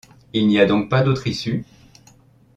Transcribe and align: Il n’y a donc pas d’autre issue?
Il 0.33 0.47
n’y 0.47 0.59
a 0.59 0.65
donc 0.65 0.89
pas 0.89 1.03
d’autre 1.03 1.27
issue? 1.27 1.63